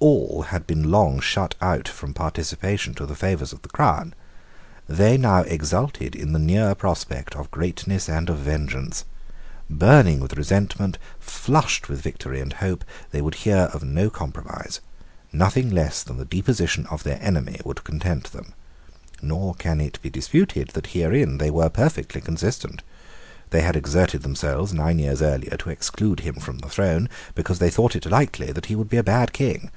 All 0.00 0.42
had 0.48 0.66
been 0.66 0.90
long 0.90 1.18
shut 1.18 1.54
out 1.62 1.88
from 1.88 2.12
participation 2.12 2.92
to 2.94 3.06
the 3.06 3.14
favours 3.14 3.54
of 3.54 3.62
the 3.62 3.70
crown. 3.70 4.12
They 4.86 5.16
now 5.16 5.42
exulted 5.44 6.14
in 6.14 6.34
the 6.34 6.38
near 6.38 6.74
prospect 6.74 7.34
of 7.36 7.50
greatness 7.50 8.06
and 8.06 8.28
of 8.28 8.36
vengeance. 8.36 9.06
Burning 9.70 10.20
with 10.20 10.36
resentment, 10.36 10.98
flushed 11.18 11.88
with 11.88 12.02
victory 12.02 12.40
and 12.42 12.52
hope, 12.52 12.84
they 13.12 13.22
would 13.22 13.36
hear 13.36 13.70
of 13.72 13.82
no 13.82 14.10
compromise. 14.10 14.80
Nothing 15.32 15.70
less 15.70 16.02
than 16.02 16.18
the 16.18 16.26
deposition 16.26 16.84
of 16.90 17.02
their 17.02 17.18
enemy 17.22 17.58
would 17.64 17.82
content 17.82 18.30
them: 18.32 18.52
nor 19.22 19.54
can 19.54 19.80
it 19.80 20.02
be 20.02 20.10
disputed 20.10 20.68
that 20.74 20.88
herein 20.88 21.38
they 21.38 21.50
were 21.50 21.70
perfectly 21.70 22.20
consistent. 22.20 22.82
They 23.48 23.62
had 23.62 23.74
exerted 23.76 24.20
themselves, 24.22 24.74
nine 24.74 24.98
years 24.98 25.22
earlier, 25.22 25.56
to 25.56 25.70
exclude 25.70 26.20
him 26.20 26.34
from 26.40 26.58
the 26.58 26.68
throne, 26.68 27.08
because 27.34 27.58
they 27.58 27.70
thought 27.70 27.96
it 27.96 28.04
likely 28.04 28.52
that 28.52 28.66
he 28.66 28.74
would 28.76 28.90
be 28.90 28.98
a 28.98 29.02
bad 29.02 29.32
King. 29.32 29.70